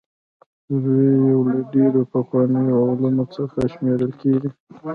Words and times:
سروې 0.65 1.07
یو 1.31 1.41
له 1.51 1.59
ډېرو 1.73 2.01
پخوانیو 2.11 2.83
علومو 2.89 3.25
څخه 3.35 3.59
شمېرل 3.73 4.11
کیږي 4.21 4.49